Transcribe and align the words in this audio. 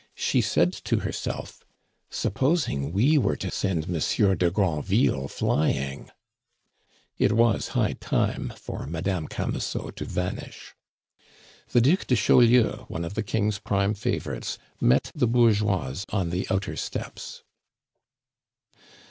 She 0.15 0.41
said 0.41 0.73
to 0.85 1.01
herself: 1.01 1.63
"Supposing 2.09 2.91
we 2.91 3.19
were 3.19 3.35
to 3.35 3.51
send 3.51 3.87
Monsieur 3.87 4.33
de 4.33 4.49
Granville 4.49 5.27
flying" 5.27 6.09
It 7.19 7.33
was 7.33 7.67
high 7.77 7.93
time 7.93 8.51
for 8.55 8.87
Madame 8.87 9.27
Camusot 9.27 9.91
to 9.97 10.05
vanish. 10.05 10.73
The 11.69 11.81
Duc 11.81 12.07
de 12.07 12.15
Chaulieu, 12.15 12.85
one 12.87 13.05
of 13.05 13.13
the 13.13 13.21
King's 13.21 13.59
prime 13.59 13.93
favorites, 13.93 14.57
met 14.79 15.11
the 15.13 15.27
bourgeoise 15.27 16.07
on 16.09 16.31
the 16.31 16.47
outer 16.49 16.75
steps. 16.75 17.43